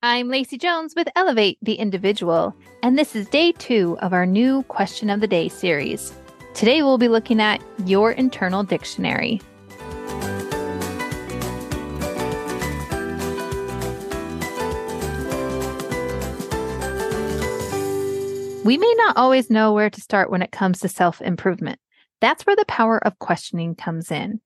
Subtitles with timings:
[0.00, 2.54] I'm Lacey Jones with Elevate the Individual,
[2.84, 6.12] and this is day two of our new Question of the Day series.
[6.54, 9.40] Today we'll be looking at your internal dictionary.
[18.64, 21.80] We may not always know where to start when it comes to self improvement.
[22.20, 24.40] That's where the power of questioning comes in.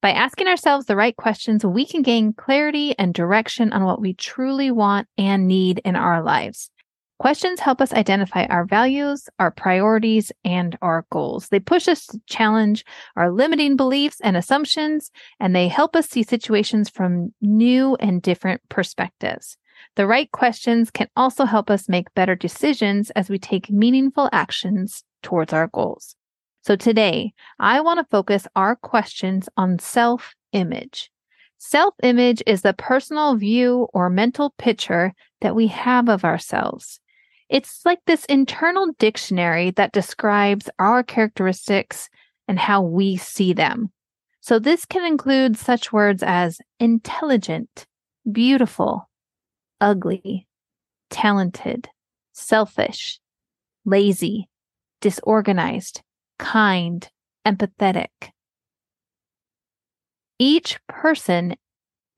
[0.00, 4.14] By asking ourselves the right questions, we can gain clarity and direction on what we
[4.14, 6.70] truly want and need in our lives.
[7.18, 11.48] Questions help us identify our values, our priorities, and our goals.
[11.48, 12.84] They push us to challenge
[13.16, 18.60] our limiting beliefs and assumptions, and they help us see situations from new and different
[18.68, 19.56] perspectives.
[19.96, 25.02] The right questions can also help us make better decisions as we take meaningful actions
[25.24, 26.14] towards our goals.
[26.62, 31.10] So today, I want to focus our questions on self image.
[31.58, 37.00] Self image is the personal view or mental picture that we have of ourselves.
[37.48, 42.08] It's like this internal dictionary that describes our characteristics
[42.46, 43.90] and how we see them.
[44.40, 47.86] So this can include such words as intelligent,
[48.30, 49.08] beautiful,
[49.80, 50.46] ugly,
[51.10, 51.88] talented,
[52.32, 53.20] selfish,
[53.84, 54.48] lazy,
[55.00, 56.02] disorganized,
[56.38, 57.08] kind,
[57.46, 58.08] empathetic.
[60.38, 61.56] Each person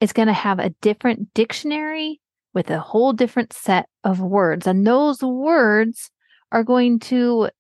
[0.01, 2.21] is going to have a different dictionary
[2.53, 4.67] with a whole different set of words.
[4.67, 6.11] And those words
[6.53, 7.51] are going to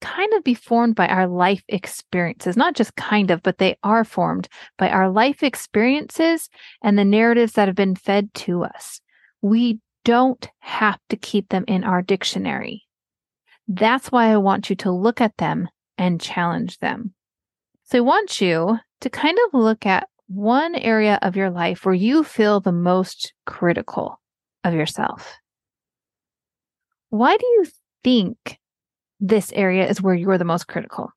[0.00, 4.04] kind of be formed by our life experiences, not just kind of, but they are
[4.04, 6.48] formed by our life experiences
[6.82, 9.00] and the narratives that have been fed to us.
[9.42, 12.84] We don't have to keep them in our dictionary.
[13.66, 17.12] That's why I want you to look at them and challenge them.
[17.84, 21.94] So I want you to kind of look at one area of your life where
[21.94, 24.20] you feel the most critical
[24.64, 25.36] of yourself.
[27.10, 27.66] Why do you
[28.02, 28.58] think
[29.20, 31.10] this area is where you're the most critical?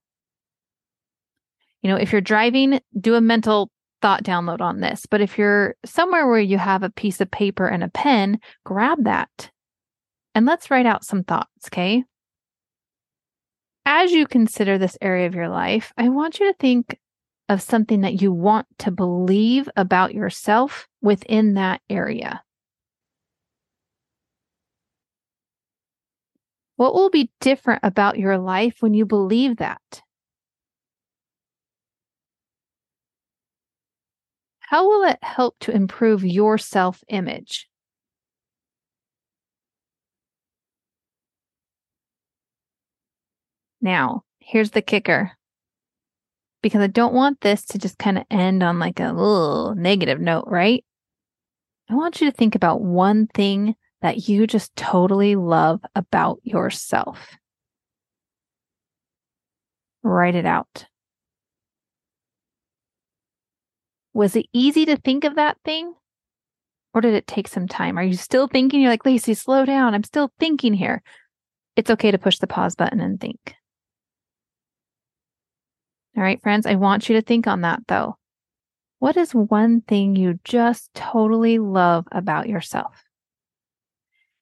[1.82, 3.72] You know, if you're driving, do a mental
[4.02, 5.06] thought download on this.
[5.10, 9.04] But if you're somewhere where you have a piece of paper and a pen, grab
[9.06, 9.50] that
[10.36, 12.04] and let's write out some thoughts, okay?
[13.92, 17.00] As you consider this area of your life, I want you to think
[17.50, 22.44] of something that you want to believe about yourself within that area.
[26.76, 30.04] What will be different about your life when you believe that?
[34.60, 37.69] How will it help to improve your self image?
[43.82, 45.32] Now, here's the kicker
[46.62, 50.20] because I don't want this to just kind of end on like a little negative
[50.20, 50.84] note, right?
[51.90, 57.38] I want you to think about one thing that you just totally love about yourself.
[60.04, 60.86] Write it out.
[64.14, 65.94] Was it easy to think of that thing?
[66.94, 67.98] Or did it take some time?
[67.98, 68.82] Are you still thinking?
[68.82, 69.94] You're like, Lacey, slow down.
[69.94, 71.04] I'm still thinking here.
[71.76, 73.56] It's okay to push the pause button and think.
[76.20, 78.18] All right, friends, I want you to think on that though.
[79.00, 83.06] What is one thing you just totally love about yourself?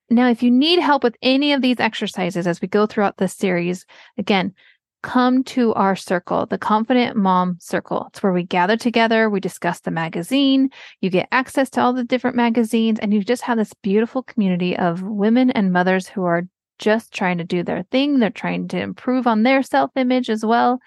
[0.10, 3.36] Now, if you need help with any of these exercises as we go throughout this
[3.36, 3.86] series,
[4.18, 4.56] again,
[5.04, 8.08] come to our circle, the Confident Mom Circle.
[8.10, 10.72] It's where we gather together, we discuss the magazine,
[11.02, 14.76] you get access to all the different magazines, and you just have this beautiful community
[14.76, 16.48] of women and mothers who are
[16.80, 18.18] just trying to do their thing.
[18.18, 20.80] They're trying to improve on their self image as well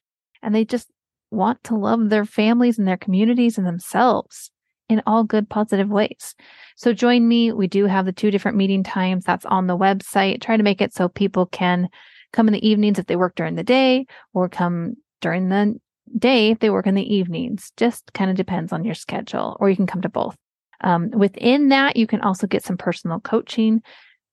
[0.42, 0.88] and they just
[1.30, 4.50] want to love their families and their communities and themselves
[4.88, 6.34] in all good, positive ways.
[6.76, 7.52] So join me.
[7.52, 10.42] We do have the two different meeting times that's on the website.
[10.42, 11.88] Try to make it so people can
[12.32, 15.78] come in the evenings if they work during the day or come during the
[16.18, 17.72] day if they work in the evenings.
[17.76, 20.36] Just kind of depends on your schedule, or you can come to both.
[20.82, 23.82] Um, within that, you can also get some personal coaching.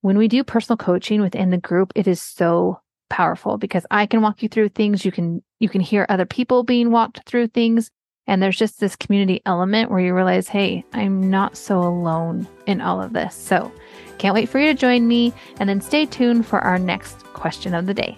[0.02, 2.80] When we do personal coaching within the group, it is so
[3.10, 5.06] powerful because I can walk you through things.
[5.06, 7.90] You can you can hear other people being walked through things.
[8.30, 12.82] And there's just this community element where you realize, hey, I'm not so alone in
[12.82, 13.34] all of this.
[13.34, 13.72] So
[14.18, 17.74] can't wait for you to join me and then stay tuned for our next question
[17.74, 18.18] of the day.